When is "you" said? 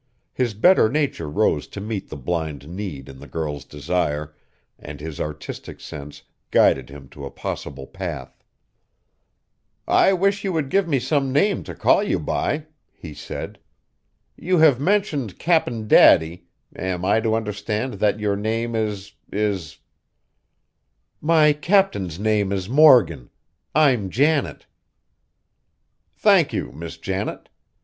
10.43-10.53, 12.01-12.17, 14.35-14.57, 26.53-26.71